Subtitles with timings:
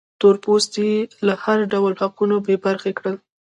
[0.21, 0.91] تور پوستي
[1.25, 3.15] له هر ډول حقونو بې برخې کړل.